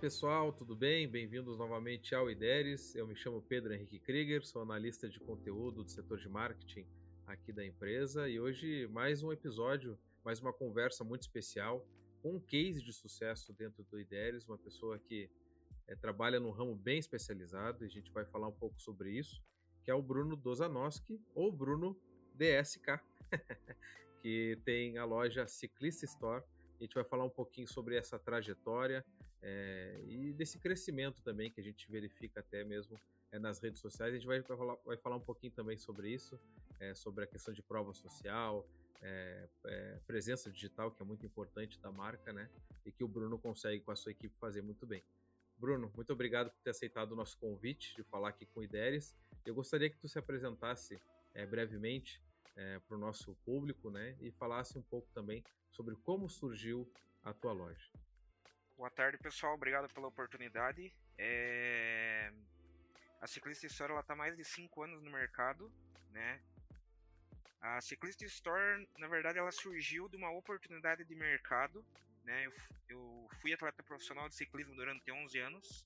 [0.00, 1.08] pessoal, tudo bem?
[1.08, 2.94] Bem-vindos novamente ao IDERES.
[2.94, 6.86] Eu me chamo Pedro Henrique Krieger, sou analista de conteúdo do setor de marketing
[7.26, 11.84] aqui da empresa e hoje mais um episódio, mais uma conversa muito especial
[12.22, 15.28] com um case de sucesso dentro do IDERES, uma pessoa que
[15.88, 19.42] é, trabalha num ramo bem especializado e a gente vai falar um pouco sobre isso,
[19.82, 22.00] que é o Bruno Dozanoski ou Bruno
[22.36, 23.00] DSK,
[24.22, 26.44] que tem a loja Ciclista Store.
[26.78, 29.04] A gente vai falar um pouquinho sobre essa trajetória,
[29.42, 32.98] é, e desse crescimento também que a gente verifica até mesmo
[33.30, 34.12] é, nas redes sociais.
[34.12, 36.38] A gente vai, vai, falar, vai falar um pouquinho também sobre isso,
[36.80, 38.66] é, sobre a questão de prova social,
[40.08, 42.50] presença digital, que é muito importante da marca, né?
[42.84, 45.04] E que o Bruno consegue com a sua equipe fazer muito bem.
[45.56, 49.14] Bruno, muito obrigado por ter aceitado o nosso convite de falar aqui com o Ideres.
[49.46, 51.00] Eu gostaria que tu se apresentasse
[51.48, 52.20] brevemente
[52.88, 54.16] para o nosso público, né?
[54.20, 56.90] E falasse um pouco também sobre como surgiu
[57.22, 57.88] a tua loja.
[58.78, 59.54] Boa tarde, pessoal.
[59.54, 60.94] Obrigado pela oportunidade.
[61.18, 62.32] É...
[63.20, 65.68] A Ciclista Store está mais de 5 anos no mercado,
[66.12, 66.40] né?
[67.60, 71.84] A Ciclista Store, na verdade, ela surgiu de uma oportunidade de mercado,
[72.22, 72.46] né?
[72.46, 72.52] Eu,
[72.88, 75.84] eu fui atleta profissional de ciclismo durante 11 anos.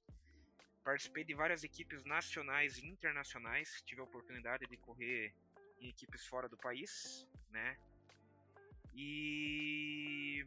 [0.84, 3.80] Participei de várias equipes nacionais e internacionais.
[3.86, 5.32] Tive a oportunidade de correr
[5.80, 7.74] em equipes fora do país, né?
[8.94, 10.46] E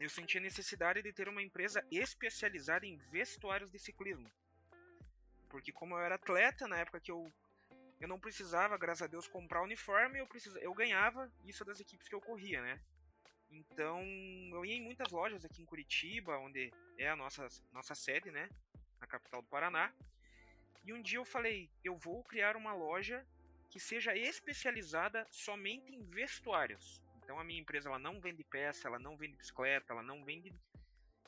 [0.00, 4.30] eu senti a necessidade de ter uma empresa especializada em vestuários de ciclismo.
[5.48, 7.32] Porque como eu era atleta, na época que eu
[8.00, 12.08] eu não precisava, graças a Deus, comprar uniforme, eu precisava, eu ganhava isso das equipes
[12.08, 12.80] que eu corria, né?
[13.50, 14.00] Então,
[14.52, 18.48] eu ia em muitas lojas aqui em Curitiba, onde é a nossa nossa sede, né,
[19.00, 19.92] na capital do Paraná.
[20.84, 23.26] E um dia eu falei, eu vou criar uma loja
[23.68, 27.02] que seja especializada somente em vestuários.
[27.28, 30.50] Então a minha empresa ela não vende peça, ela não vende bicicleta, ela não vende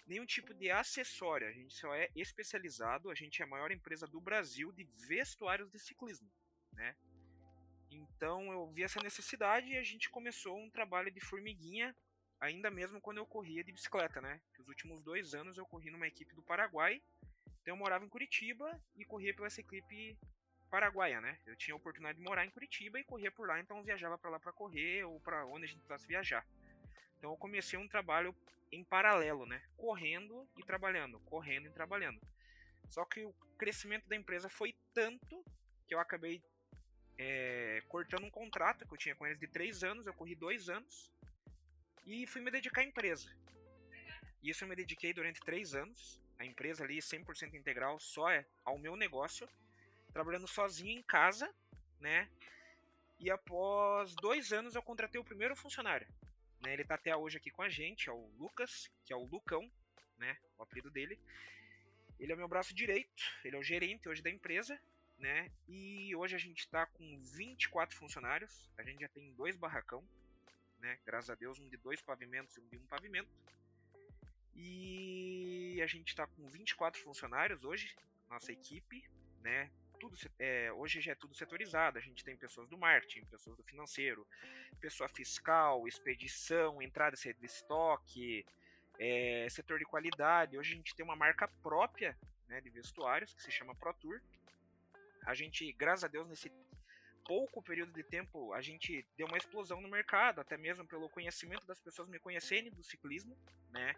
[0.06, 1.46] nenhum tipo de acessório.
[1.46, 5.70] A gente só é especializado, a gente é a maior empresa do Brasil de vestuários
[5.70, 6.26] de ciclismo,
[6.72, 6.96] né?
[7.90, 11.94] Então eu vi essa necessidade e a gente começou um trabalho de formiguinha,
[12.40, 14.40] ainda mesmo quando eu corria de bicicleta, né?
[14.58, 17.02] Os últimos dois anos eu corri numa equipe do Paraguai,
[17.60, 20.16] então eu morava em Curitiba e corria pela essa equipe
[20.70, 21.38] paraguaia, né?
[21.44, 24.16] Eu tinha a oportunidade de morar em Curitiba e correr por lá, então eu viajava
[24.16, 26.46] para lá para correr ou para onde a gente precisasse viajar.
[27.18, 28.34] Então eu comecei um trabalho
[28.72, 29.60] em paralelo, né?
[29.76, 32.20] Correndo e trabalhando, correndo e trabalhando.
[32.88, 35.44] Só que o crescimento da empresa foi tanto
[35.86, 36.42] que eu acabei
[37.18, 40.68] é, cortando um contrato que eu tinha com eles de três anos, eu corri dois
[40.68, 41.12] anos
[42.06, 43.28] e fui me dedicar à empresa.
[44.42, 46.18] Isso eu me dediquei durante três anos.
[46.38, 49.46] A empresa ali 100% integral só é ao meu negócio
[50.12, 51.52] trabalhando sozinho em casa,
[51.98, 52.28] né?
[53.18, 56.06] E após dois anos eu contratei o primeiro funcionário.
[56.60, 56.72] Né?
[56.72, 59.70] Ele está até hoje aqui com a gente, é o Lucas, que é o Lucão,
[60.18, 60.36] né?
[60.58, 61.18] O apelido dele.
[62.18, 64.78] Ele é o meu braço direito, ele é o gerente hoje da empresa,
[65.18, 65.50] né?
[65.68, 70.06] E hoje a gente está com 24 funcionários, a gente já tem dois barracão,
[70.78, 70.98] né?
[71.04, 73.30] Graças a Deus, um de dois pavimentos e um de um pavimento.
[74.54, 77.94] E a gente está com 24 funcionários hoje,
[78.28, 79.02] nossa equipe,
[79.40, 79.70] né?
[80.00, 81.98] Tudo é, hoje já é tudo setorizado.
[81.98, 84.26] A gente tem pessoas do marketing, pessoas do financeiro,
[84.80, 88.44] pessoa fiscal, expedição, entrada e saída de estoque,
[88.98, 90.58] é, setor de qualidade.
[90.58, 92.16] Hoje a gente tem uma marca própria
[92.48, 94.20] né, de vestuários que se chama ProTour.
[95.26, 96.50] A gente, graças a Deus, nesse
[97.26, 101.64] pouco período de tempo, a gente deu uma explosão no mercado, até mesmo pelo conhecimento
[101.66, 103.36] das pessoas me conhecerem do ciclismo,
[103.68, 103.94] né?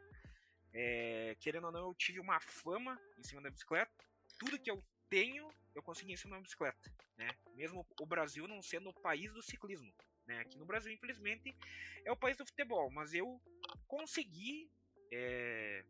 [0.75, 3.93] É, querendo ou não, eu tive uma fama em cima da bicicleta.
[4.39, 4.83] Tudo que eu
[5.13, 7.29] tenho, eu consegui ensinar uma bicicleta, né?
[7.55, 9.93] Mesmo o Brasil não sendo o país do ciclismo,
[10.27, 10.39] né?
[10.41, 11.55] Aqui no Brasil, infelizmente,
[12.03, 13.39] é o país do futebol, mas eu
[13.87, 14.71] consegui
[15.13, 15.85] é,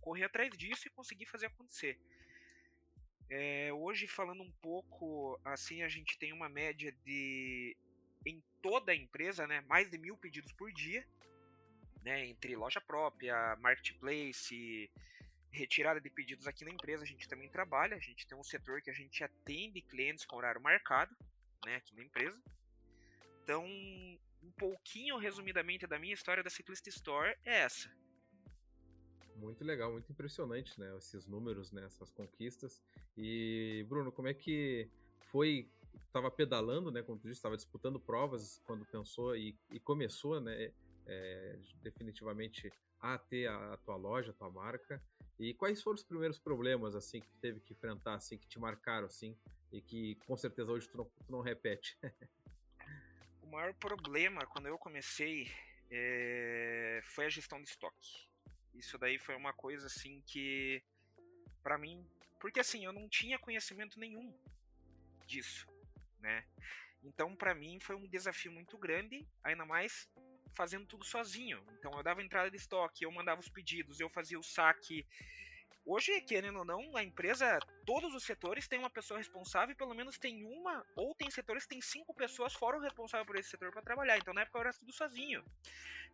[0.00, 2.00] correr atrás disso e consegui fazer acontecer.
[3.28, 7.76] É, hoje, falando um pouco, assim, a gente tem uma média de,
[8.24, 11.06] em toda a empresa, né, mais de mil pedidos por dia,
[12.02, 14.90] né, entre loja própria, marketplace,
[15.52, 17.94] retirada de pedidos aqui na empresa a gente também trabalha.
[17.94, 21.14] A gente tem um setor que a gente atende clientes com horário marcado,
[21.64, 22.40] né, aqui na empresa.
[23.42, 27.90] Então, um pouquinho resumidamente da minha história da Ciclista Store é essa.
[29.36, 32.82] Muito legal, muito impressionante, né, esses números, né, essas conquistas.
[33.16, 34.88] E Bruno, como é que
[35.30, 35.68] foi?
[36.06, 40.72] Estava pedalando, né, como tu disse, estava disputando provas quando pensou e, e começou, né,
[41.12, 45.02] é, definitivamente a ter a, a tua loja, a tua marca.
[45.38, 49.06] E quais foram os primeiros problemas assim que teve que enfrentar, assim que te marcaram
[49.06, 49.36] assim
[49.72, 51.98] e que com certeza hoje tu não, tu não repete?
[53.42, 55.50] o maior problema quando eu comecei
[55.90, 57.00] é...
[57.04, 58.28] foi a gestão de estoque.
[58.74, 60.82] Isso daí foi uma coisa assim que
[61.62, 62.04] para mim,
[62.40, 64.32] porque assim, eu não tinha conhecimento nenhum
[65.26, 65.66] disso,
[66.20, 66.44] né?
[67.04, 70.08] Então, para mim foi um desafio muito grande, ainda mais
[70.54, 71.62] fazendo tudo sozinho.
[71.78, 75.06] Então, eu dava entrada de estoque, eu mandava os pedidos, eu fazia o saque,
[75.84, 80.16] Hoje, querendo ou não, a empresa, todos os setores têm uma pessoa responsável, pelo menos
[80.16, 83.72] tem uma, ou tem setores que tem cinco pessoas fora o responsável por esse setor
[83.72, 84.16] para trabalhar.
[84.16, 85.44] Então, na época, eu era tudo sozinho.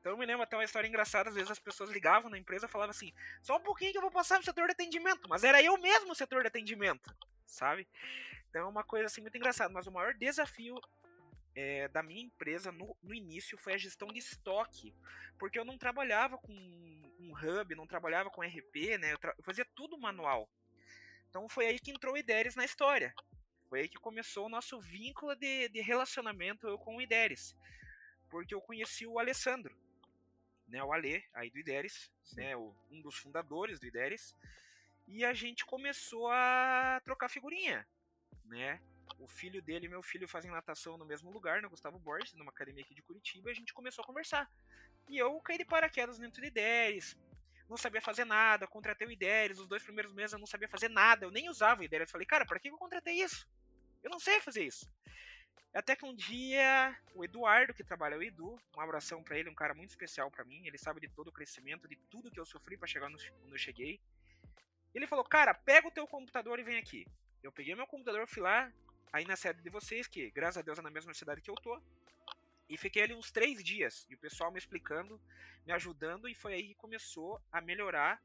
[0.01, 2.65] Então, eu me lembro até uma história engraçada: às vezes as pessoas ligavam na empresa
[2.65, 3.13] e falavam assim,
[3.43, 5.29] só um pouquinho que eu vou passar no setor de atendimento.
[5.29, 7.15] Mas era eu mesmo o setor de atendimento,
[7.45, 7.87] sabe?
[8.49, 9.73] Então, é uma coisa assim muito engraçada.
[9.73, 10.81] Mas o maior desafio
[11.59, 14.95] é, da minha empresa no, no, início foi a gestão de estoque,
[15.37, 19.15] porque eu não trabalhava com um hub, não trabalhava com RP, né?
[19.15, 20.49] Eu, eu, fazia tudo manual.
[21.29, 23.13] Então foi aí que entrou o Ideres na história.
[23.69, 27.57] Foi aí que começou o nosso vínculo de, de relacionamento eu com o Ideres,
[28.31, 29.77] porque eu conheci o Alessandro,
[30.69, 30.81] né?
[30.85, 32.57] O Ale aí do Ideres, né?
[32.57, 34.33] O, um dos fundadores do Ideres,
[35.09, 37.85] e a gente começou a trocar figurinha,
[38.45, 38.81] né?
[39.19, 42.51] O filho dele e meu filho fazem natação no mesmo lugar, no Gustavo Borges, numa
[42.51, 44.51] academia aqui de Curitiba, e a gente começou a conversar.
[45.09, 47.17] E eu caí de paraquedas dentro de Ideres,
[47.69, 50.89] não sabia fazer nada, contratei o Ideres, os dois primeiros meses eu não sabia fazer
[50.89, 52.11] nada, eu nem usava o Ideres.
[52.11, 53.47] Falei, cara, para que eu contratei isso?
[54.03, 54.91] Eu não sei fazer isso.
[55.75, 59.55] Até que um dia o Eduardo, que trabalha o Edu, um abração para ele, um
[59.55, 62.47] cara muito especial para mim, ele sabe de todo o crescimento, de tudo que eu
[62.47, 64.01] sofri para chegar no, quando eu cheguei.
[64.95, 67.07] Ele falou: "Cara, pega o teu computador e vem aqui".
[67.43, 68.73] Eu peguei meu computador, fui lá,
[69.13, 71.55] aí na sede de vocês, que graças a Deus é na mesma cidade que eu
[71.55, 71.81] tô.
[72.69, 75.21] E fiquei ali uns três dias, e o pessoal me explicando,
[75.65, 78.23] me ajudando, e foi aí que começou a melhorar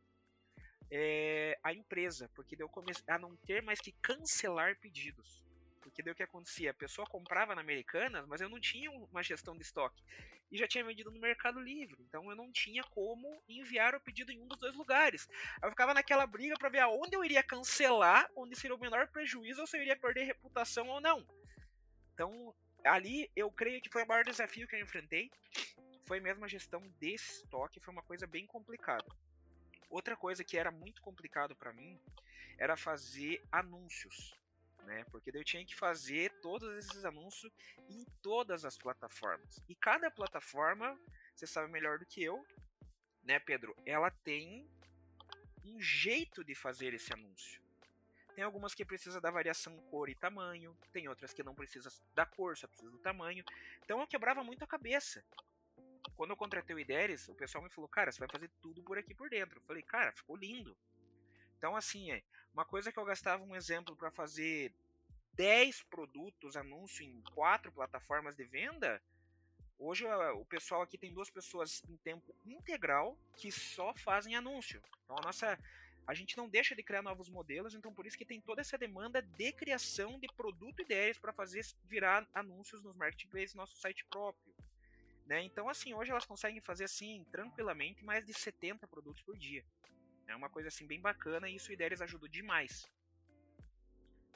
[0.92, 5.44] é, a empresa, porque eu comecei a não ter mais que cancelar pedidos.
[5.82, 6.72] Porque daí o que acontecia?
[6.72, 10.04] A pessoa comprava na Americanas, mas eu não tinha uma gestão de estoque.
[10.52, 11.98] E já tinha vendido no Mercado Livre.
[12.08, 15.28] Então eu não tinha como enviar o pedido em um dos dois lugares.
[15.62, 19.62] Eu ficava naquela briga para ver aonde eu iria cancelar, onde seria o menor prejuízo,
[19.62, 21.26] ou se eu iria perder reputação ou não.
[22.14, 22.54] Então,
[22.86, 25.32] ali eu creio que foi o maior desafio que eu enfrentei.
[26.06, 29.06] Foi mesmo a gestão de estoque, foi uma coisa bem complicada.
[29.90, 32.00] Outra coisa que era muito complicado para mim
[32.58, 34.34] era fazer anúncios
[34.86, 35.06] né?
[35.12, 37.50] Porque eu tinha que fazer todos esses anúncios
[37.90, 39.64] em todas as plataformas.
[39.70, 41.00] E cada plataforma,
[41.34, 42.46] você sabe melhor do que eu,
[43.24, 43.74] né, Pedro?
[43.86, 44.70] Ela tem
[45.64, 47.63] um jeito de fazer esse anúncio.
[48.36, 52.26] Tem algumas que precisa da variação cor e tamanho, tem outras que não precisa da
[52.26, 53.44] cor, só precisa do tamanho.
[53.84, 55.24] Então eu quebrava muito a cabeça.
[56.16, 58.98] Quando eu contratei o Ideres, o pessoal me falou: "Cara, você vai fazer tudo por
[58.98, 59.60] aqui por dentro".
[59.60, 60.76] Eu falei: "Cara, ficou lindo".
[61.58, 64.74] Então assim, é, uma coisa que eu gastava um exemplo para fazer
[65.34, 69.02] 10 produtos, anúncio em quatro plataformas de venda,
[69.78, 74.82] hoje o pessoal aqui tem duas pessoas em tempo integral que só fazem anúncio.
[75.04, 75.58] Então a nossa
[76.06, 78.78] a gente não deixa de criar novos modelos, então por isso que tem toda essa
[78.78, 84.06] demanda de criação de produto e ideias para fazer virar anúncios nos marketplaces, nosso site
[84.06, 84.54] próprio.
[85.26, 85.44] Né?
[85.44, 89.64] Então assim, hoje elas conseguem fazer assim tranquilamente mais de 70 produtos por dia.
[90.28, 92.90] É uma coisa assim bem bacana e isso o Ideias ajudou demais.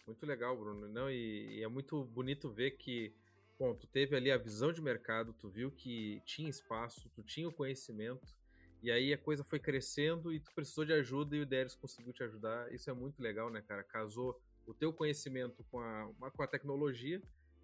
[0.06, 0.88] Muito legal, Bruno.
[0.88, 3.14] Não, e, e, é muito bonito ver que,
[3.60, 7.48] bom, tu teve ali a visão de mercado, tu viu que tinha espaço, tu tinha
[7.48, 8.34] o conhecimento,
[8.82, 12.14] e aí a coisa foi crescendo e tu precisou de ajuda e o Ideias conseguiu
[12.14, 12.72] te ajudar.
[12.74, 13.84] Isso é muito legal, né, cara?
[13.84, 17.22] Casou o teu conhecimento com a, com a tecnologia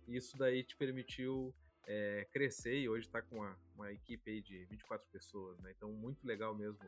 [0.07, 1.53] e isso daí te permitiu
[1.85, 5.73] é, crescer e hoje está com uma, uma equipe aí de 24 pessoas, né?
[5.75, 6.83] Então, muito legal mesmo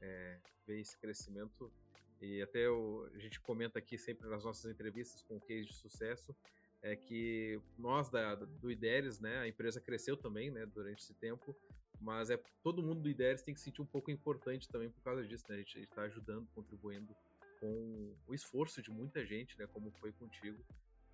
[0.00, 1.72] é, ver esse crescimento.
[2.20, 6.34] E até o, a gente comenta aqui sempre nas nossas entrevistas com case de sucesso,
[6.82, 11.56] é que nós da, do IDERES, né, a empresa cresceu também né, durante esse tempo,
[12.04, 15.02] mas é todo mundo do IDERES tem que se sentir um pouco importante também por
[15.02, 15.56] causa disso, né?
[15.56, 17.16] A gente está ajudando, contribuindo
[17.58, 20.62] com o esforço de muita gente, né, como foi contigo.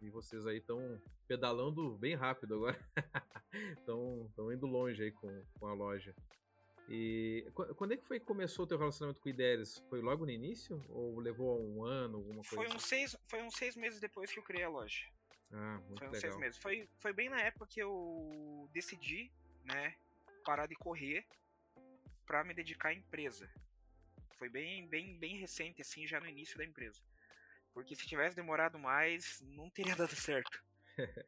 [0.03, 2.79] E vocês aí estão pedalando bem rápido agora.
[3.79, 6.15] Estão indo longe aí com, com a loja.
[6.89, 9.79] E quando é que foi que começou o teu relacionamento com o Ideres?
[9.91, 10.83] Foi logo no início?
[10.89, 12.57] Ou levou um ano, alguma coisa?
[12.57, 12.89] Foi uns, assim?
[12.89, 15.07] seis, foi uns seis meses depois que eu criei a loja.
[15.53, 16.21] Ah, muito foi uns legal.
[16.21, 16.59] seis meses.
[16.59, 19.31] Foi, foi bem na época que eu decidi,
[19.65, 19.95] né,
[20.41, 21.27] parar de correr
[22.27, 23.51] para me dedicar à empresa.
[24.39, 27.01] Foi bem, bem, bem recente, assim, já no início da empresa.
[27.73, 30.63] Porque se tivesse demorado mais, não teria dado certo.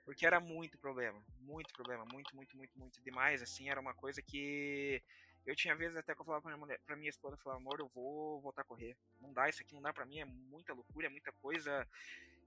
[0.04, 4.20] Porque era muito problema, muito problema, muito, muito, muito, muito demais, assim, era uma coisa
[4.20, 5.02] que
[5.46, 7.60] eu tinha vezes até que eu falava pra minha, mulher, pra minha esposa, eu falava,
[7.60, 8.96] amor, eu vou voltar a correr.
[9.20, 11.86] Não dá, isso aqui não dá pra mim, é muita loucura, é muita coisa.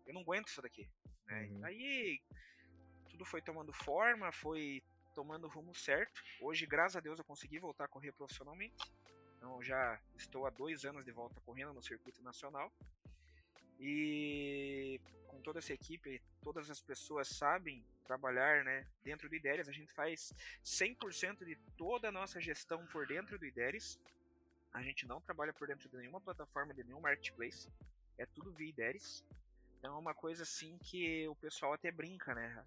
[0.06, 0.90] Eu não aguento isso daqui.
[1.26, 1.48] Né?
[1.52, 1.66] Uhum.
[1.66, 2.22] Aí
[3.10, 4.82] tudo foi tomando forma, foi
[5.16, 6.22] tomando o rumo certo.
[6.42, 8.76] Hoje, graças a Deus, eu consegui voltar a correr profissionalmente.
[9.38, 12.72] Então já estou há dois anos de volta correndo no circuito nacional.
[13.80, 19.70] E com toda essa equipe, todas as pessoas sabem trabalhar né, dentro do IDERES.
[19.70, 24.00] A gente faz 100% de toda a nossa gestão por dentro do IDERES.
[24.74, 27.70] A gente não trabalha por dentro de nenhuma plataforma, de nenhum marketplace.
[28.18, 29.24] É tudo via IDERES.
[29.80, 32.66] Então é uma coisa assim que o pessoal até brinca, né?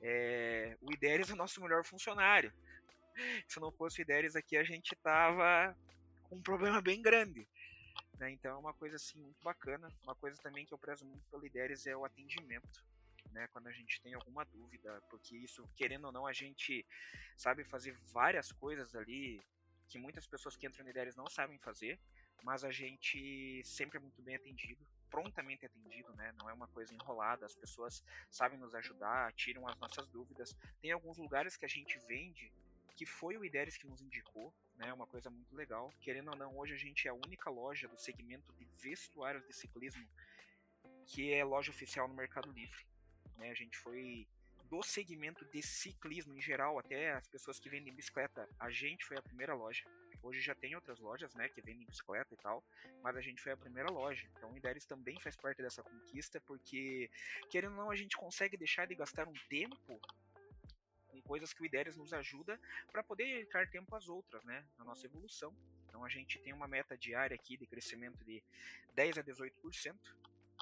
[0.00, 2.52] É, o IDERES é o nosso melhor funcionário.
[3.48, 5.76] Se não fosse o IDERES aqui, a gente tava
[6.24, 7.46] com um problema bem grande.
[8.18, 8.30] Né?
[8.30, 9.92] Então é uma coisa assim muito bacana.
[10.02, 12.84] Uma coisa também que eu prezo muito pelo IDERES é o atendimento.
[13.32, 16.84] Né, quando a gente tem alguma dúvida, porque isso, querendo ou não, a gente
[17.36, 19.38] sabe fazer várias coisas ali
[19.86, 22.00] que muitas pessoas que entram no IDERES não sabem fazer,
[22.42, 26.32] mas a gente sempre é muito bem atendido, prontamente atendido, né?
[26.38, 30.56] Não é uma coisa enrolada, as pessoas sabem nos ajudar, tiram as nossas dúvidas.
[30.80, 32.52] Tem alguns lugares que a gente vende
[32.94, 34.92] que foi o IDERES que nos indicou, né?
[34.92, 35.92] Uma coisa muito legal.
[36.00, 39.52] Querendo ou não, hoje a gente é a única loja do segmento de vestuários de
[39.52, 40.06] ciclismo
[41.06, 42.84] que é loja oficial no Mercado Livre.
[43.36, 43.50] Né?
[43.50, 44.26] A gente foi
[44.68, 49.16] do segmento de ciclismo em geral, até as pessoas que vendem bicicleta, a gente foi
[49.16, 49.84] a primeira loja.
[50.22, 52.62] Hoje já tem outras lojas, né, que vendem bicicleta e tal,
[53.02, 54.28] mas a gente foi a primeira loja.
[54.36, 57.10] Então o Ideres também faz parte dessa conquista, porque
[57.50, 60.00] querendo ou não, a gente consegue deixar de gastar um tempo
[61.08, 62.60] com coisas que o Ideres nos ajuda
[62.90, 65.54] para poder dedicar tempo às outras, né, na nossa evolução.
[65.88, 68.42] Então a gente tem uma meta diária aqui de crescimento de
[68.94, 69.96] 10 a 18%.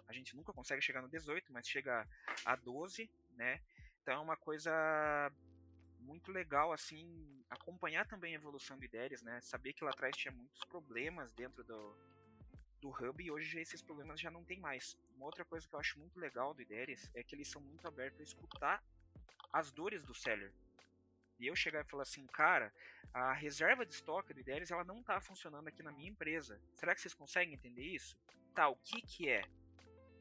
[0.08, 2.06] A gente nunca consegue chegar no 18, mas chega
[2.44, 3.60] a 12, né?
[4.02, 5.32] Então é uma coisa
[6.06, 9.40] muito legal assim acompanhar também a evolução do IDERES, né?
[9.40, 11.94] Saber que lá atrás tinha muitos problemas dentro do,
[12.80, 14.96] do hub e hoje esses problemas já não tem mais.
[15.16, 17.86] Uma outra coisa que eu acho muito legal do IDERES é que eles são muito
[17.86, 18.82] abertos a escutar
[19.52, 20.52] as dores do seller.
[21.38, 22.72] E eu chegar e falar assim, cara,
[23.12, 26.60] a reserva de estoque do IDERES ela não está funcionando aqui na minha empresa.
[26.72, 28.16] Será que vocês conseguem entender isso?
[28.54, 29.44] Tá, o que que é?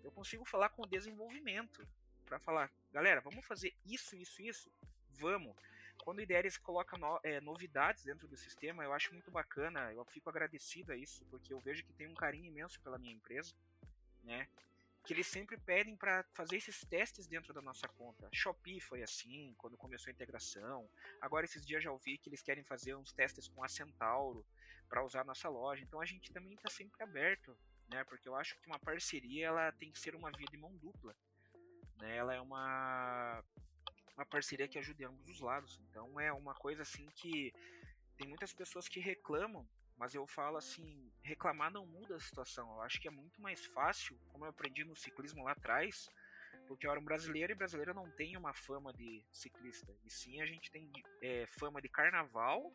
[0.04, 1.88] Eu consigo falar com o desenvolvimento
[2.26, 4.72] para falar, galera, vamos fazer isso, isso, isso?
[5.12, 5.56] Vamos.
[6.06, 10.06] Quando o IDERES coloca no, é, novidades dentro do sistema, eu acho muito bacana, eu
[10.06, 13.56] fico agradecido a isso, porque eu vejo que tem um carinho imenso pela minha empresa,
[14.24, 14.48] né?
[15.04, 18.30] Que eles sempre pedem para fazer esses testes dentro da nossa conta.
[18.32, 20.88] Shopee foi assim, quando começou a integração.
[21.20, 24.46] Agora, esses dias já ouvi que eles querem fazer uns testes com a Centauro
[24.88, 25.84] para usar a nossa loja.
[25.84, 27.58] Então, a gente também está sempre aberto,
[27.90, 28.04] né?
[28.04, 31.16] Porque eu acho que uma parceria ela tem que ser uma via de mão dupla.
[31.98, 32.16] Né?
[32.16, 33.44] Ela é uma,
[34.16, 35.80] uma parceria que ajude ambos os lados.
[35.90, 37.54] Então é uma coisa assim que
[38.18, 39.68] tem muitas pessoas que reclamam,
[39.98, 42.70] mas eu falo assim, reclamar não muda a situação.
[42.76, 46.10] Eu acho que é muito mais fácil, como eu aprendi no ciclismo lá atrás,
[46.68, 49.94] porque eu era um brasileiro e brasileiro não tem uma fama de ciclista.
[50.04, 50.92] E sim a gente tem
[51.22, 52.74] é, fama de carnaval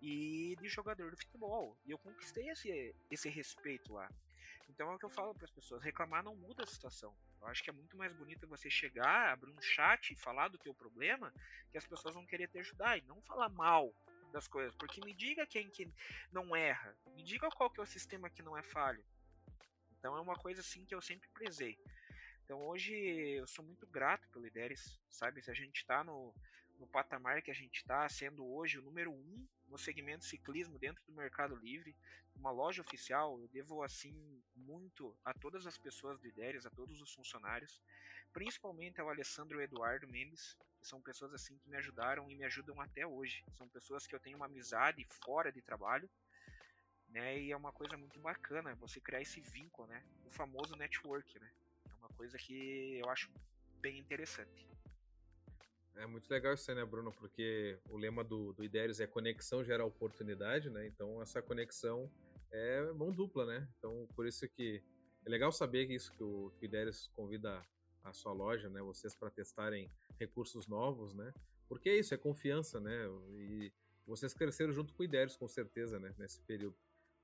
[0.00, 1.76] e de jogador de futebol.
[1.84, 4.08] E eu conquistei esse, esse respeito lá.
[4.68, 7.14] Então é o que eu falo para as pessoas, reclamar não muda a situação.
[7.40, 10.58] Eu acho que é muito mais bonito você chegar, abrir um chat e falar do
[10.58, 11.32] teu problema,
[11.70, 13.94] que as pessoas vão querer te ajudar e não falar mal
[14.32, 15.90] das coisas, porque me diga quem que
[16.30, 19.02] não erra, me diga qual que é o sistema que não é falho.
[19.98, 21.78] Então é uma coisa assim que eu sempre prezei.
[22.44, 25.42] Então hoje eu sou muito grato pelo IDERES, sabe?
[25.42, 26.34] Se a gente está no,
[26.78, 31.04] no patamar que a gente está, sendo hoje o número um no segmento ciclismo dentro
[31.04, 31.94] do Mercado Livre,
[32.34, 37.00] uma loja oficial, eu devo assim muito a todas as pessoas do IDERES, a todos
[37.00, 37.82] os funcionários,
[38.32, 42.44] principalmente ao Alessandro e Eduardo Mendes, que são pessoas assim que me ajudaram e me
[42.44, 43.44] ajudam até hoje.
[43.56, 46.08] São pessoas que eu tenho uma amizade fora de trabalho,
[47.08, 47.40] né?
[47.40, 50.04] E é uma coisa muito bacana você criar esse vínculo, né?
[50.24, 51.50] O famoso network, né?
[51.90, 53.30] É uma coisa que eu acho
[53.80, 54.68] bem interessante.
[55.98, 57.12] É muito legal isso aí, né, Bruno?
[57.12, 60.86] Porque o lema do, do IDERES é conexão gera oportunidade, né?
[60.86, 62.10] Então essa conexão
[62.52, 63.68] é mão dupla, né?
[63.76, 64.80] Então por isso que
[65.26, 67.66] é legal saber que isso que o, que o IDERES convida
[68.04, 68.80] a sua loja, né?
[68.80, 69.90] Vocês para testarem
[70.20, 71.34] recursos novos, né?
[71.68, 73.06] Porque é isso, é confiança, né?
[73.32, 73.72] E
[74.06, 76.14] vocês cresceram junto com o IDERES, com certeza, né?
[76.16, 76.76] Nesse período.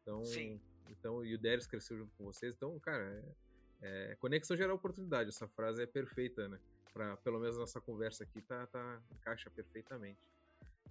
[0.03, 0.61] Então, Sim.
[0.91, 2.55] então e o IDERES cresceu junto com vocês.
[2.55, 3.35] Então, cara, é,
[3.83, 5.29] é, conexão gera oportunidade.
[5.29, 6.59] Essa frase é perfeita, né?
[6.95, 10.21] para pelo menos nossa conversa aqui tá, tá encaixa perfeitamente.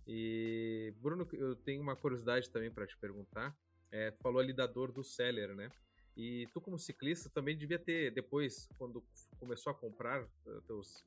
[0.06, 3.56] E Bruno, eu tenho uma curiosidade também para te perguntar.
[3.90, 5.72] É, tu falou ali da dor do seller, né?
[6.18, 9.04] E tu como ciclista também devia ter depois quando
[9.40, 11.04] começou a comprar eh, teus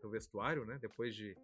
[0.00, 0.78] teu vestuário, né?
[0.80, 1.36] Depois de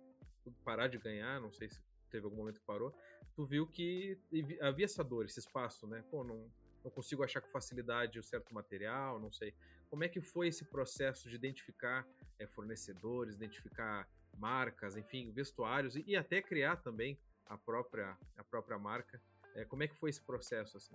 [0.65, 2.93] parar de ganhar, não sei se teve algum momento que parou,
[3.37, 4.19] tu viu que
[4.61, 6.03] havia essa dor, esse espaço, né?
[6.11, 6.51] Pô, não,
[6.85, 9.55] não consigo achar com facilidade o certo material, não sei.
[9.89, 12.07] Como é que foi esse processo de identificar
[12.39, 18.79] é, fornecedores, identificar marcas, enfim, vestuários e, e, até criar também a própria, a própria
[18.79, 19.21] marca?
[19.55, 20.95] É, como é que foi esse processo assim?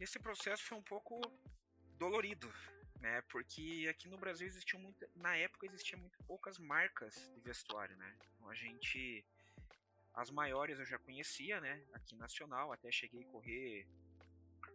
[0.00, 1.20] Esse processo foi um pouco
[1.98, 2.50] dolorido,
[3.00, 3.20] né?
[3.22, 8.16] Porque aqui no Brasil existiam muito, na época existiam muito poucas marcas de vestuário, né?
[8.36, 9.26] Então a gente
[10.18, 11.80] as maiores eu já conhecia, né?
[11.92, 13.86] Aqui nacional, até cheguei a correr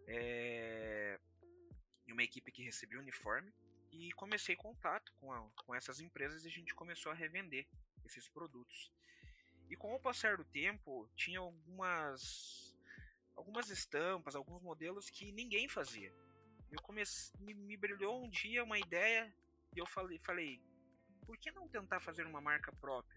[0.07, 1.19] é,
[2.07, 3.53] em uma equipe que recebia uniforme
[3.91, 7.67] e comecei contato com, a, com essas empresas e a gente começou a revender
[8.05, 8.89] esses produtos.
[9.69, 12.73] E com o passar do tempo, tinha algumas
[13.35, 16.13] algumas estampas, alguns modelos que ninguém fazia.
[16.71, 19.33] Eu comecei, me, me brilhou um dia uma ideia
[19.75, 20.61] e eu falei, falei,
[21.25, 23.12] por que não tentar fazer uma marca própria?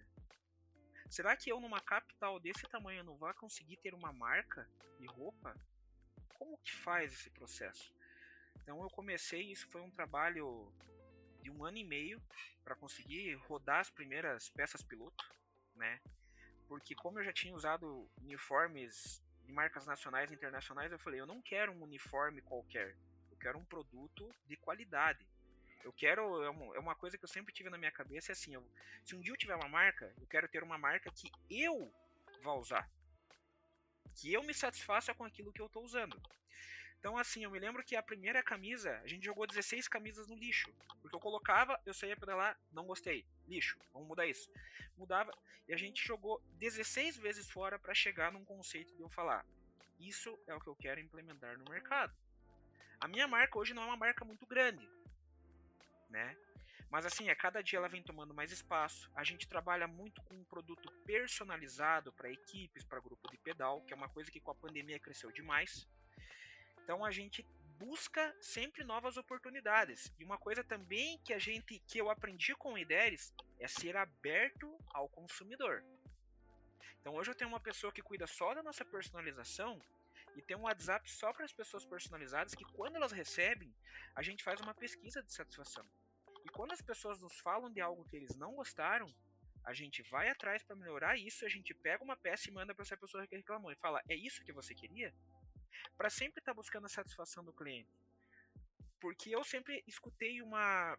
[1.08, 5.54] Será que eu numa capital desse tamanho não vou conseguir ter uma marca de roupa?
[6.34, 7.94] Como que faz esse processo?
[8.62, 10.72] Então eu comecei, isso foi um trabalho
[11.42, 12.20] de um ano e meio
[12.64, 15.25] para conseguir rodar as primeiras peças piloto,
[15.76, 16.00] né?
[16.66, 21.26] Porque como eu já tinha usado uniformes de marcas nacionais e internacionais, eu falei, eu
[21.26, 22.96] não quero um uniforme qualquer,
[23.30, 25.25] eu quero um produto de qualidade.
[25.85, 28.54] Eu quero, é uma é coisa que eu sempre tive na minha cabeça, é assim,
[28.54, 28.68] eu,
[29.04, 31.92] se um dia eu tiver uma marca, eu quero ter uma marca que eu
[32.42, 32.90] vá usar.
[34.14, 36.21] Que eu me satisfaça com aquilo que eu estou usando.
[36.99, 40.35] Então, assim, eu me lembro que a primeira camisa, a gente jogou 16 camisas no
[40.35, 40.73] lixo.
[41.00, 43.25] Porque eu colocava, eu saía lá, não gostei.
[43.47, 44.50] Lixo, vamos mudar isso.
[44.97, 45.33] Mudava,
[45.68, 49.45] e a gente jogou 16 vezes fora para chegar num conceito de eu falar:
[50.00, 52.12] Isso é o que eu quero implementar no mercado.
[53.00, 54.88] A minha marca hoje não é uma marca muito grande,
[56.08, 56.36] né?
[56.90, 59.10] Mas assim, a cada dia ela vem tomando mais espaço.
[59.14, 63.92] A gente trabalha muito com um produto personalizado para equipes, para grupo de pedal, que
[63.92, 65.86] é uma coisa que com a pandemia cresceu demais.
[66.82, 67.44] Então a gente
[67.78, 70.12] busca sempre novas oportunidades.
[70.18, 73.96] E uma coisa também que a gente que eu aprendi com o IDERES é ser
[73.96, 75.84] aberto ao consumidor.
[77.00, 79.80] Então hoje eu tenho uma pessoa que cuida só da nossa personalização
[80.36, 83.75] e tem um WhatsApp só para as pessoas personalizadas que quando elas recebem,
[84.14, 85.84] a gente faz uma pesquisa de satisfação.
[86.44, 89.12] E quando as pessoas nos falam de algo que eles não gostaram,
[89.64, 92.82] a gente vai atrás para melhorar isso, a gente pega uma peça e manda para
[92.82, 95.12] essa pessoa que reclamou e fala: "É isso que você queria?"
[95.96, 97.90] para sempre estar tá buscando a satisfação do cliente.
[99.00, 100.99] Porque eu sempre escutei uma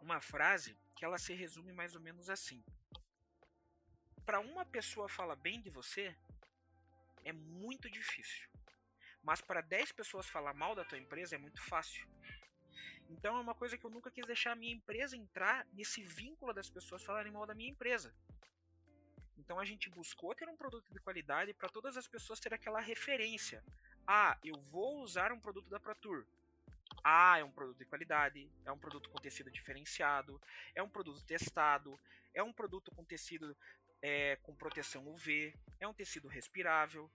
[0.00, 2.62] uma frase que ela se resume mais ou menos assim:
[4.24, 6.16] para uma pessoa falar bem de você
[7.28, 8.48] é muito difícil.
[9.22, 12.08] Mas para 10 pessoas falar mal da tua empresa é muito fácil.
[13.10, 16.52] Então é uma coisa que eu nunca quis deixar a minha empresa entrar nesse vínculo
[16.52, 18.14] das pessoas falarem mal da minha empresa.
[19.36, 22.80] Então a gente buscou ter um produto de qualidade para todas as pessoas ter aquela
[22.80, 23.64] referência.
[24.06, 26.26] Ah, eu vou usar um produto da ProTour.
[27.04, 30.40] Ah, é um produto de qualidade, é um produto com tecido diferenciado,
[30.74, 31.98] é um produto testado,
[32.34, 33.56] é um produto com tecido
[34.02, 37.10] é, com proteção UV, é um tecido respirável.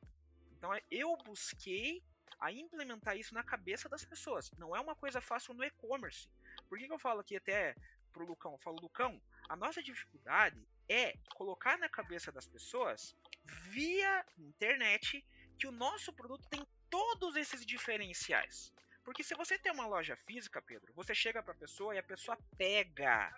[0.57, 2.03] Então eu busquei
[2.39, 4.51] a implementar isso na cabeça das pessoas.
[4.57, 6.27] Não é uma coisa fácil no e-commerce.
[6.67, 7.75] Por que, que eu falo aqui até
[8.11, 8.53] pro Lucão?
[8.53, 13.15] Eu falo, Lucão, a nossa dificuldade é colocar na cabeça das pessoas
[13.69, 15.25] via internet
[15.57, 18.73] que o nosso produto tem todos esses diferenciais.
[19.03, 22.03] Porque se você tem uma loja física, Pedro, você chega para a pessoa e a
[22.03, 23.33] pessoa pega,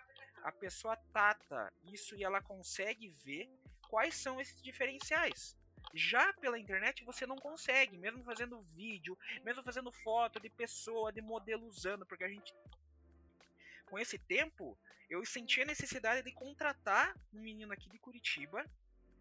[0.46, 3.50] a pessoa tata isso e ela consegue ver
[3.88, 5.56] quais são esses diferenciais.
[5.92, 11.20] Já pela internet você não consegue, mesmo fazendo vídeo, mesmo fazendo foto de pessoa, de
[11.20, 12.54] modelo usando, porque a gente
[13.86, 14.78] com esse tempo,
[15.10, 18.64] eu senti a necessidade de contratar um menino aqui de Curitiba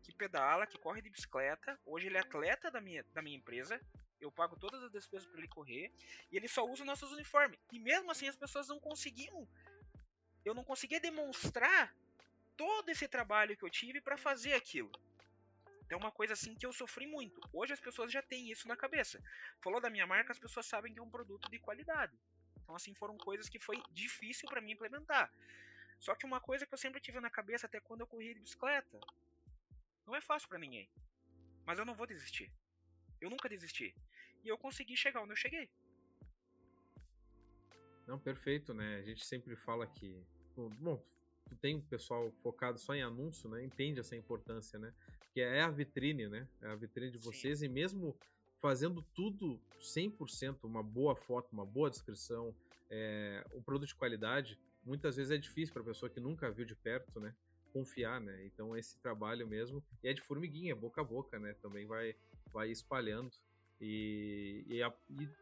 [0.03, 1.79] que pedala, que corre de bicicleta.
[1.87, 3.81] Hoje ele é atleta da minha, da minha empresa.
[4.21, 5.91] Eu pago todas as despesas para ele correr.
[6.31, 7.59] E ele só usa nossos uniformes.
[7.71, 9.47] E mesmo assim as pessoas não conseguiam.
[10.45, 11.93] Eu não conseguia demonstrar
[12.55, 14.91] todo esse trabalho que eu tive para fazer aquilo.
[15.89, 17.41] É uma coisa assim que eu sofri muito.
[17.51, 19.21] Hoje as pessoas já têm isso na cabeça.
[19.61, 22.17] Falou da minha marca, as pessoas sabem que é um produto de qualidade.
[22.63, 25.31] Então assim foram coisas que foi difícil para mim implementar.
[25.99, 28.39] Só que uma coisa que eu sempre tive na cabeça até quando eu corri de
[28.39, 28.99] bicicleta,
[30.05, 30.89] não é fácil para ninguém.
[31.65, 32.51] Mas eu não vou desistir.
[33.19, 33.95] Eu nunca desisti.
[34.43, 35.69] E eu consegui chegar onde eu cheguei.
[38.05, 38.97] Não, perfeito, né?
[38.97, 40.23] A gente sempre fala que.
[40.55, 41.03] Bom,
[41.49, 43.63] tu tem um pessoal focado só em anúncio, né?
[43.63, 44.93] Entende essa importância, né?
[45.33, 46.47] Que é a vitrine, né?
[46.61, 47.65] É a vitrine de vocês Sim.
[47.65, 48.15] e mesmo
[48.61, 52.55] fazendo tudo 100%, uma boa foto, uma boa descrição,
[52.89, 56.65] é, um produto de qualidade, muitas vezes é difícil para a pessoa que nunca viu
[56.65, 57.35] de perto, né?
[57.75, 58.45] confiar, né?
[58.45, 61.53] Então esse trabalho mesmo e é de formiguinha, boca a boca, né?
[61.61, 62.15] Também vai
[62.53, 63.29] vai espalhando
[63.81, 64.93] e, e, a,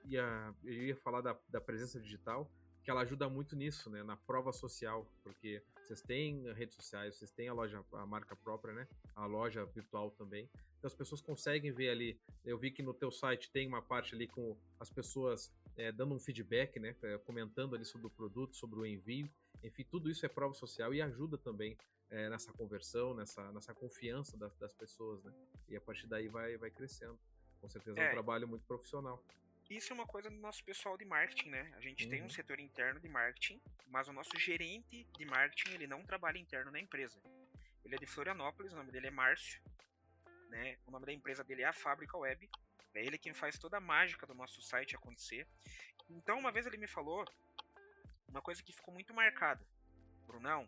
[0.05, 2.49] e a, eu ia falar da, da presença digital,
[2.83, 7.31] que ela ajuda muito nisso, né, na prova social, porque vocês têm redes sociais, vocês
[7.31, 11.71] têm a loja, a marca própria, né, a loja virtual também, então as pessoas conseguem
[11.71, 15.49] ver ali, eu vi que no teu site tem uma parte ali com as pessoas
[15.77, 19.29] é, dando um feedback, né, é, comentando ali sobre o produto, sobre o envio,
[19.63, 21.77] enfim, tudo isso é prova social e ajuda também
[22.09, 25.33] é, nessa conversão, nessa, nessa confiança das, das, pessoas, né,
[25.69, 27.17] e a partir daí vai, vai crescendo,
[27.61, 29.23] com certeza é um trabalho muito profissional
[29.77, 31.73] isso é uma coisa do nosso pessoal de marketing, né?
[31.75, 32.09] A gente uhum.
[32.09, 32.29] tem um uhum.
[32.29, 36.79] setor interno de marketing, mas o nosso gerente de marketing, ele não trabalha interno na
[36.79, 37.19] empresa.
[37.83, 39.61] Ele é de Florianópolis, o nome dele é Márcio,
[40.49, 40.77] né?
[40.85, 42.49] O nome da empresa dele é a Fábrica Web.
[42.93, 45.47] É ele quem faz toda a mágica do nosso site acontecer.
[46.09, 47.25] Então, uma vez ele me falou
[48.27, 49.65] uma coisa que ficou muito marcada.
[50.25, 50.67] Brunão,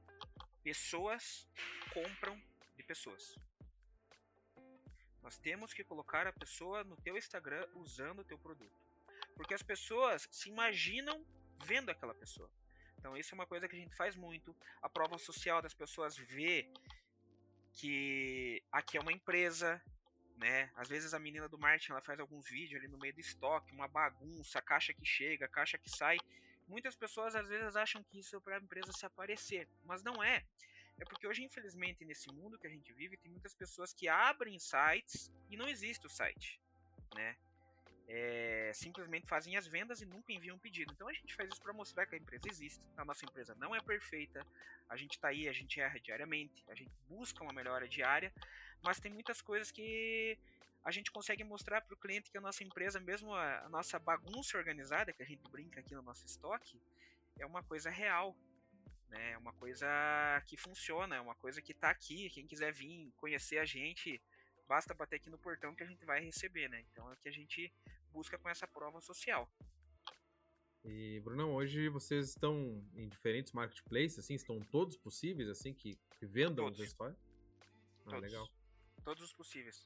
[0.63, 1.47] pessoas
[1.93, 2.41] compram
[2.75, 3.35] de pessoas.
[5.21, 8.84] Nós temos que colocar a pessoa no teu Instagram usando o teu produto.
[9.35, 11.25] Porque as pessoas se imaginam
[11.63, 12.49] vendo aquela pessoa.
[12.97, 14.55] Então isso é uma coisa que a gente faz muito.
[14.81, 16.71] A prova social das pessoas ver
[17.73, 19.81] que aqui é uma empresa,
[20.37, 20.71] né?
[20.75, 23.73] Às vezes a menina do marketing ela faz alguns vídeos ali no meio do estoque,
[23.73, 26.17] uma bagunça, caixa que chega, caixa que sai.
[26.67, 30.23] Muitas pessoas às vezes acham que isso é para a empresa se aparecer, mas não
[30.23, 30.43] é.
[30.97, 34.57] É porque hoje, infelizmente, nesse mundo que a gente vive, tem muitas pessoas que abrem
[34.57, 36.59] sites e não existe o site,
[37.13, 37.35] né?
[38.07, 40.93] É, simplesmente fazem as vendas e nunca enviam pedido.
[40.93, 42.85] Então a gente faz isso para mostrar que a empresa existe.
[42.97, 44.45] A nossa empresa não é perfeita,
[44.89, 48.31] a gente está aí, a gente erra diariamente, a gente busca uma melhora diária,
[48.83, 50.37] mas tem muitas coisas que
[50.83, 53.97] a gente consegue mostrar para o cliente que a nossa empresa, mesmo a, a, nossa
[53.97, 56.79] bagunça organizada, que a gente brinca aqui no nosso estoque,
[57.39, 58.35] é uma coisa real.
[59.09, 59.31] Né?
[59.31, 59.87] É uma coisa
[60.45, 62.29] que funciona, é uma coisa que está aqui.
[62.29, 64.21] Quem quiser vir conhecer a gente,
[64.67, 66.83] basta bater aqui no portão que a gente vai receber, né?
[66.91, 67.73] Então é que a gente
[68.15, 69.51] busca com essa prova social.
[70.85, 76.25] E, Brunão, hoje vocês estão em diferentes marketplaces, assim, estão todos possíveis, assim, que, que
[76.25, 76.79] vendam todos.
[76.79, 77.17] história?
[78.05, 78.21] Ah, todos.
[78.21, 78.47] legal.
[79.03, 79.83] Todos os possíveis.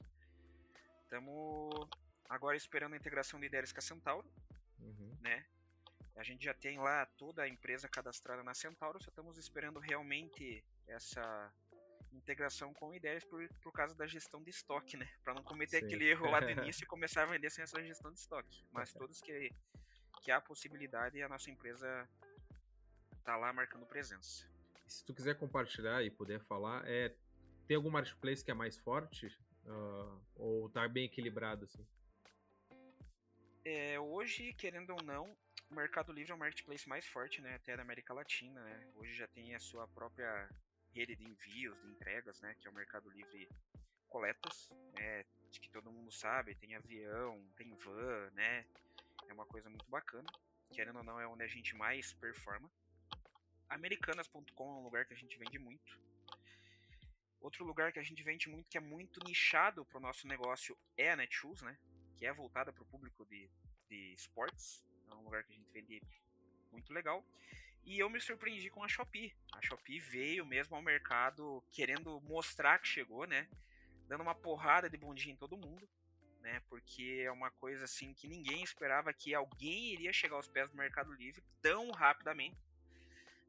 [1.01, 1.89] Estamos
[2.29, 4.29] agora esperando a integração de ideias com a Centauro,
[4.79, 5.17] uhum.
[5.21, 5.45] né?
[6.15, 10.63] A gente já tem lá toda a empresa cadastrada na Centauro, só estamos esperando realmente
[10.85, 11.51] essa
[12.11, 15.07] integração com ideias por, por causa da gestão de estoque, né?
[15.23, 15.85] Para não cometer Sim.
[15.85, 18.65] aquele erro lá do início e começar a vender sem essa gestão de estoque.
[18.71, 19.51] Mas todos que,
[20.21, 22.07] que há possibilidade, a nossa empresa
[23.23, 24.47] tá lá marcando presença.
[24.87, 27.13] Se tu quiser compartilhar e puder falar, é
[27.67, 29.27] tem algum marketplace que é mais forte
[29.65, 31.85] uh, ou tá bem equilibrado assim?
[33.63, 35.37] É, hoje, querendo ou não,
[35.69, 38.91] o Mercado Livre é o marketplace mais forte, né, até da América Latina, né?
[38.95, 40.49] Hoje já tem a sua própria
[40.93, 43.47] rede de envios, de entregas, né, que é o Mercado Livre
[44.07, 48.65] Coletas, né, que todo mundo sabe, tem avião, tem van, né,
[49.27, 50.29] é uma coisa muito bacana,
[50.71, 52.69] querendo ou não é onde a gente mais performa.
[53.69, 55.99] Americanas.com é um lugar que a gente vende muito.
[57.39, 60.77] Outro lugar que a gente vende muito, que é muito nichado para o nosso negócio,
[60.97, 61.77] é a Netshoes, né,
[62.17, 63.49] que é voltada para o público de,
[63.87, 66.01] de esportes, é um lugar que a gente vende
[66.71, 67.23] muito legal.
[67.83, 69.33] E eu me surpreendi com a Shopee.
[69.53, 73.47] A Shopee veio mesmo ao mercado querendo mostrar que chegou, né?
[74.07, 75.87] Dando uma porrada de bundinha em todo mundo,
[76.41, 76.61] né?
[76.69, 80.77] Porque é uma coisa assim que ninguém esperava que alguém iria chegar aos pés do
[80.77, 82.57] Mercado Livre tão rapidamente,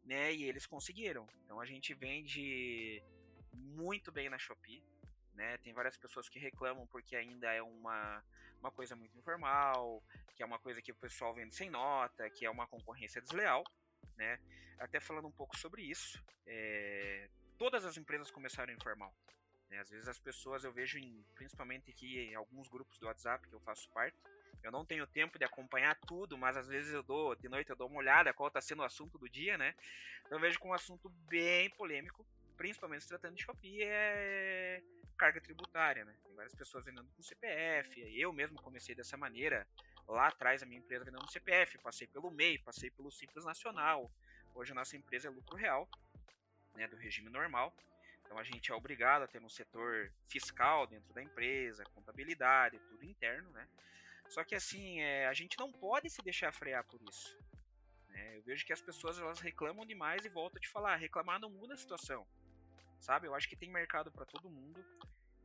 [0.05, 0.33] né?
[0.33, 1.29] E eles conseguiram.
[1.45, 3.03] Então a gente vende
[3.53, 4.83] muito bem na Shopee,
[5.35, 5.59] né?
[5.59, 8.25] Tem várias pessoas que reclamam porque ainda é uma,
[8.61, 10.03] uma coisa muito informal,
[10.37, 13.65] que é uma coisa que o pessoal vende sem nota, que é uma concorrência desleal
[14.21, 14.39] né?
[14.79, 19.15] Até falando um pouco sobre isso, é, todas as empresas começaram informal.
[19.69, 19.79] Né?
[19.79, 23.55] Às vezes as pessoas eu vejo, em, principalmente aqui em alguns grupos do WhatsApp que
[23.55, 24.17] eu faço parte,
[24.63, 27.77] eu não tenho tempo de acompanhar tudo, mas às vezes eu dou, de noite eu
[27.77, 29.75] dou uma olhada qual está sendo o assunto do dia, né?
[30.31, 32.27] Eu vejo com um assunto bem polêmico,
[32.59, 34.83] principalmente se tratando de Shopee, é
[35.21, 36.15] carga tributária, né?
[36.25, 39.67] Tem várias pessoas vendendo com CPF, eu mesmo comecei dessa maneira,
[40.11, 44.11] Lá atrás a minha empresa vendendo no CPF, passei pelo MEI, passei pelo Simples Nacional.
[44.53, 45.89] Hoje a nossa empresa é lucro real,
[46.75, 47.73] né, do regime normal.
[48.25, 53.05] Então a gente é obrigado a ter um setor fiscal dentro da empresa, contabilidade, tudo
[53.05, 53.69] interno, né?
[54.29, 57.39] Só que assim, é, a gente não pode se deixar frear por isso.
[58.09, 58.37] Né?
[58.37, 61.51] Eu vejo que as pessoas elas reclamam demais e volto a te falar, reclamar não
[61.51, 62.27] muda a situação.
[63.01, 63.27] Sabe?
[63.27, 64.85] Eu acho que tem mercado para todo mundo.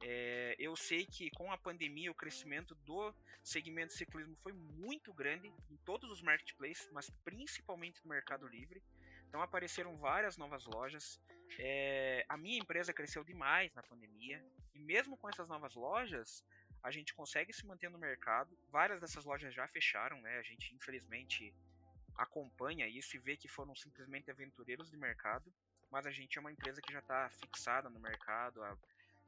[0.03, 5.13] É, eu sei que com a pandemia o crescimento do segmento de ciclismo foi muito
[5.13, 8.83] grande em todos os marketplaces, mas principalmente no Mercado Livre.
[9.27, 11.19] Então apareceram várias novas lojas.
[11.57, 16.43] É, a minha empresa cresceu demais na pandemia e mesmo com essas novas lojas
[16.83, 18.55] a gente consegue se manter no mercado.
[18.69, 20.37] Várias dessas lojas já fecharam, né?
[20.37, 21.53] A gente infelizmente
[22.15, 25.51] acompanha isso e vê que foram simplesmente aventureiros de mercado,
[25.95, 28.77] mas a gente é uma empresa que já está fixada no mercado há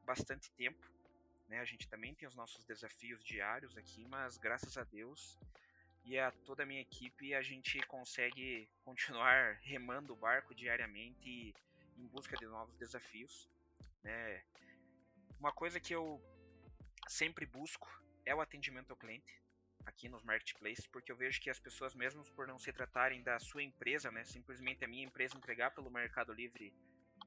[0.04, 0.86] bastante tempo.
[1.48, 1.60] Né?
[1.62, 5.40] A gente também tem os nossos desafios diários aqui, mas graças a Deus
[6.04, 11.56] e a toda a minha equipe a gente consegue continuar remando o barco diariamente
[11.98, 13.48] em busca de novos desafios.
[14.04, 14.44] Né?
[15.40, 16.22] Uma coisa que eu
[17.08, 17.88] sempre busco
[18.26, 19.42] é o atendimento ao cliente
[19.88, 23.39] aqui nos marketplaces, porque eu vejo que as pessoas, mesmo por não se tratarem da
[23.39, 26.73] sua empresa, né, simplesmente a minha empresa entregar pelo Mercado Livre,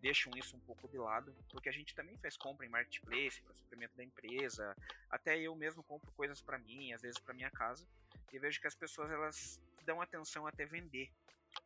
[0.00, 3.54] deixam isso um pouco de lado, porque a gente também faz compra em marketplace para
[3.54, 4.76] suprimento da empresa,
[5.08, 7.86] até eu mesmo compro coisas para mim, às vezes para minha casa,
[8.32, 11.10] e vejo que as pessoas elas dão atenção até vender.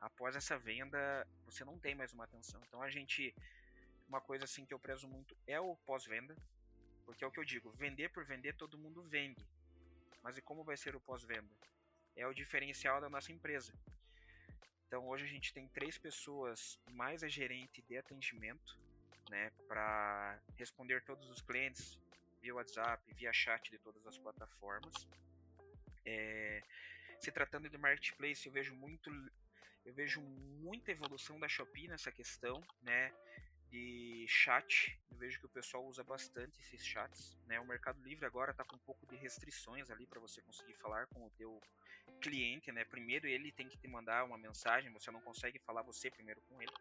[0.00, 2.60] Após essa venda, você não tem mais uma atenção.
[2.66, 3.34] Então a gente
[4.08, 6.36] uma coisa assim que eu prezo muito é o pós-venda,
[7.04, 9.44] porque é o que eu digo, vender por vender todo mundo vende.
[10.24, 11.54] Mas e como vai ser o pós-venda?
[12.16, 13.74] É o diferencial da nossa empresa.
[14.86, 18.78] Então hoje a gente tem três pessoas mais a gerente de atendimento,
[19.28, 21.98] né, para responder todos os clientes
[22.40, 24.94] via WhatsApp, via chat de todas as plataformas.
[26.06, 26.62] É,
[27.20, 29.10] se tratando de marketplace, eu vejo muito,
[29.84, 33.12] eu vejo muita evolução da Shopee nessa questão, né?
[33.74, 34.96] De chat.
[35.10, 37.36] Eu vejo que o pessoal usa bastante esses chats.
[37.46, 37.58] Né?
[37.58, 41.08] O Mercado Livre agora está com um pouco de restrições ali para você conseguir falar
[41.08, 41.60] com o teu
[42.20, 42.70] cliente.
[42.70, 42.84] Né?
[42.84, 46.62] Primeiro ele tem que te mandar uma mensagem, você não consegue falar você primeiro com
[46.62, 46.72] ele.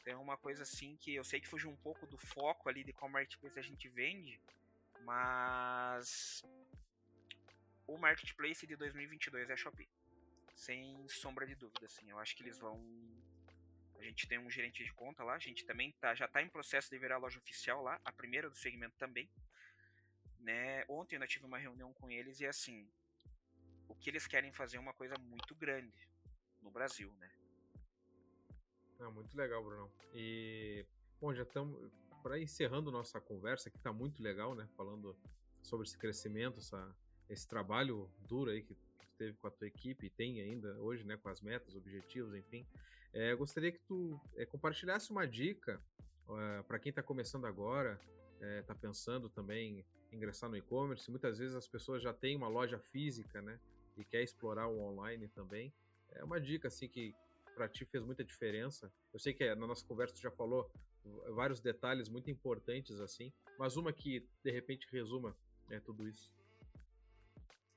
[0.00, 2.82] Então é uma coisa assim que eu sei que fugiu um pouco do foco ali
[2.82, 4.40] de qual marketplace a gente vende,
[5.04, 6.42] mas
[7.86, 9.88] o marketplace de 2022 é a Shopee.
[10.56, 12.10] Sem sombra de dúvida, assim.
[12.10, 12.76] Eu acho que eles vão
[14.00, 16.48] a gente tem um gerente de conta lá, a gente também tá, já está em
[16.48, 19.28] processo de virar loja oficial lá, a primeira do segmento também.
[20.40, 20.84] Né?
[20.88, 22.88] Ontem eu tive uma reunião com eles e assim,
[23.88, 26.08] o que eles querem fazer é uma coisa muito grande
[26.62, 27.30] no Brasil, né?
[28.98, 29.90] Ah, muito legal, Bruno.
[30.14, 30.84] E
[31.20, 34.66] bom, já estamos para encerrando nossa conversa, que está muito legal, né?
[34.76, 35.14] Falando
[35.62, 36.96] sobre esse crescimento, essa,
[37.28, 38.74] esse trabalho duro aí que
[39.18, 41.18] teve com a tua equipe e tem ainda hoje, né?
[41.18, 42.66] Com as metas, objetivos, enfim.
[43.12, 45.80] É, gostaria que tu é, compartilhasse uma dica
[46.28, 48.00] é, para quem está começando agora,
[48.60, 51.10] está pensando também em ingressar no e-commerce.
[51.10, 53.60] Muitas vezes as pessoas já têm uma loja física, né?
[53.98, 55.70] E quer explorar o online também.
[56.12, 57.14] É uma dica assim que
[57.54, 58.90] para ti fez muita diferença.
[59.12, 60.70] Eu sei que na nossa conversa tu já falou
[61.34, 65.36] vários detalhes muito importantes assim, mas uma que de repente resuma
[65.68, 66.32] é, tudo isso.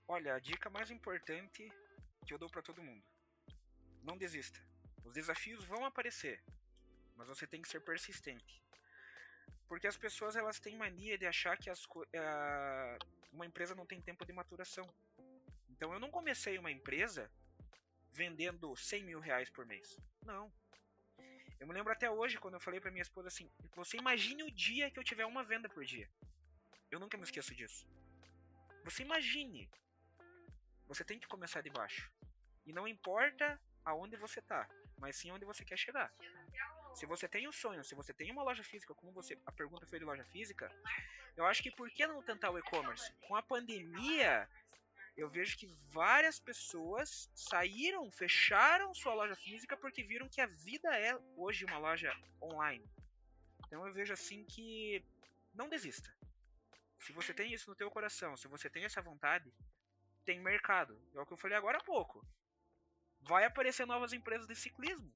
[0.08, 1.70] Olha, a dica mais importante
[2.26, 3.04] que eu dou para todo mundo:
[4.02, 4.60] não desista.
[5.04, 6.44] Os desafios vão aparecer,
[7.16, 8.62] mas você tem que ser persistente.
[9.68, 12.98] Porque as pessoas elas têm mania de achar que as, uh,
[13.32, 14.88] uma empresa não tem tempo de maturação.
[15.70, 17.32] Então eu não comecei uma empresa
[18.12, 19.98] vendendo 100 mil reais por mês.
[20.24, 20.52] Não.
[21.60, 24.52] Eu me lembro até hoje quando eu falei para minha esposa assim: você imagine o
[24.52, 26.10] dia que eu tiver uma venda por dia.
[26.92, 27.88] Eu nunca me esqueço disso.
[28.84, 29.70] Você imagine.
[30.88, 32.12] Você tem que começar de baixo.
[32.66, 34.70] E não importa aonde você tá
[35.04, 36.10] mas sim onde você quer chegar.
[36.96, 39.86] Se você tem um sonho, se você tem uma loja física, como você a pergunta
[39.86, 40.72] foi de loja física,
[41.36, 43.12] eu acho que por que não tentar o e-commerce?
[43.28, 44.50] Com a pandemia,
[45.18, 50.90] eu vejo que várias pessoas saíram, fecharam sua loja física porque viram que a vida
[50.98, 52.90] é hoje uma loja online.
[53.68, 55.04] Então eu vejo assim que
[55.54, 56.10] não desista.
[56.98, 59.54] Se você tem isso no teu coração, se você tem essa vontade,
[60.24, 60.98] tem mercado.
[61.14, 62.26] É o que eu falei agora há pouco
[63.26, 65.12] vai aparecer novas empresas de ciclismo.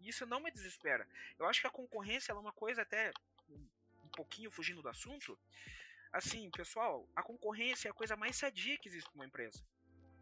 [0.00, 1.06] Isso não me desespera.
[1.38, 3.12] Eu acho que a concorrência é uma coisa até
[3.48, 5.38] um pouquinho fugindo do assunto.
[6.12, 9.62] Assim, pessoal, a concorrência é a coisa mais sadia que existe numa empresa.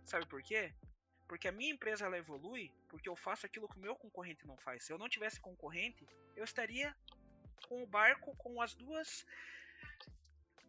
[0.05, 0.75] Sabe por quê?
[1.27, 4.57] Porque a minha empresa ela evolui porque eu faço aquilo que o meu concorrente não
[4.57, 4.85] faz.
[4.85, 6.95] Se eu não tivesse concorrente, eu estaria
[7.69, 9.27] com o barco com as duas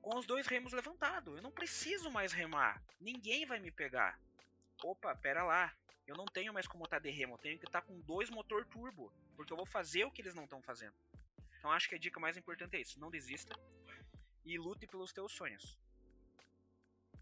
[0.01, 1.35] com os dois remos levantados.
[1.35, 2.81] Eu não preciso mais remar.
[3.01, 4.19] Ninguém vai me pegar.
[4.81, 5.73] Opa, pera lá
[6.09, 8.65] eu não tenho mais como estar de remo, eu tenho que estar com dois motor
[8.65, 10.95] turbo, porque eu vou fazer o que eles não estão fazendo.
[11.59, 13.53] Então acho que a dica mais importante é isso, não desista
[14.43, 15.77] e lute pelos teus sonhos.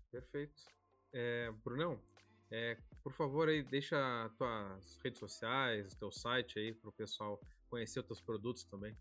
[0.10, 0.64] Perfeito.
[1.12, 2.02] É, Brunão,
[2.50, 3.98] é, por favor aí deixa
[4.38, 8.98] tuas redes sociais, teu site aí para o pessoal conhecer os teus produtos também.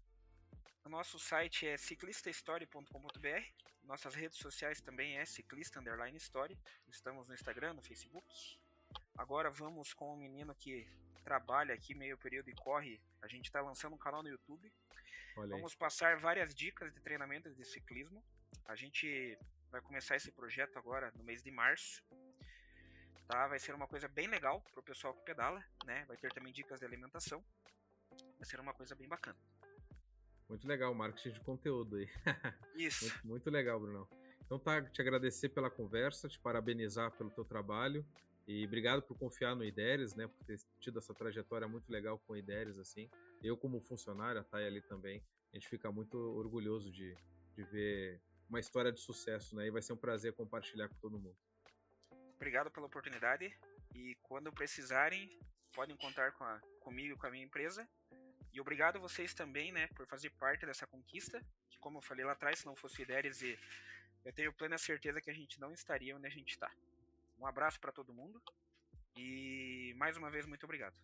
[0.84, 3.66] O nosso site é ciclistahistory.com.br.
[3.84, 6.58] Nossas redes sociais também é ciclista underline story.
[6.88, 8.58] Estamos no Instagram, no Facebook,
[9.16, 10.86] Agora vamos com um menino que
[11.24, 13.00] trabalha aqui meio período e corre.
[13.22, 14.72] A gente está lançando um canal no YouTube.
[15.34, 18.22] Vamos passar várias dicas de treinamento de ciclismo.
[18.66, 19.38] A gente
[19.70, 22.02] vai começar esse projeto agora no mês de março.
[23.26, 23.48] tá?
[23.48, 26.04] Vai ser uma coisa bem legal pro pessoal que pedala, né?
[26.06, 27.44] Vai ter também dicas de alimentação.
[28.10, 29.38] Vai ser uma coisa bem bacana.
[30.48, 32.08] Muito legal, marketing de conteúdo aí.
[32.76, 33.04] Isso.
[33.04, 34.08] muito, muito legal, Brunão.
[34.44, 38.06] Então tá, te agradecer pela conversa, te parabenizar pelo teu trabalho
[38.46, 42.32] e obrigado por confiar no IDERES, né, por ter tido essa trajetória muito legal com
[42.32, 43.10] o IDERES, assim.
[43.42, 47.16] Eu como funcionário, a Thay ali também, a gente fica muito orgulhoso de,
[47.54, 51.18] de ver uma história de sucesso, né, e vai ser um prazer compartilhar com todo
[51.18, 51.36] mundo.
[52.36, 53.52] Obrigado pela oportunidade
[53.94, 55.28] e quando precisarem,
[55.72, 57.88] podem contar com a, comigo com a minha empresa.
[58.52, 62.32] E obrigado vocês também, né, por fazer parte dessa conquista, que como eu falei lá
[62.32, 63.42] atrás, se não fosse o IDERES
[64.24, 66.68] eu tenho plena certeza que a gente não estaria onde a gente está.
[67.38, 68.42] Um abraço para todo mundo
[69.16, 70.96] e mais uma vez muito obrigado.